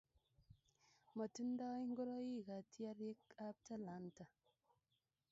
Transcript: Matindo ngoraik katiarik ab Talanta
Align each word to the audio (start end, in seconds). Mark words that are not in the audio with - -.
Matindo 1.17 1.65
ngoraik 1.89 2.37
katiarik 2.47 3.23
ab 3.45 3.55
Talanta 3.65 4.23